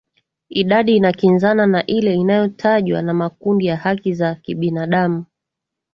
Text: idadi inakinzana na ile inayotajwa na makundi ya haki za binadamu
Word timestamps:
idadi 0.49 0.95
inakinzana 0.95 1.67
na 1.67 1.85
ile 1.85 2.15
inayotajwa 2.15 3.01
na 3.01 3.13
makundi 3.13 3.65
ya 3.65 3.77
haki 3.77 4.13
za 4.13 4.37
binadamu 4.57 5.25